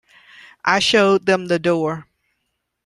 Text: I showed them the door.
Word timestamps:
I 0.65 0.79
showed 0.79 1.27
them 1.27 1.45
the 1.45 1.59
door. 1.59 2.07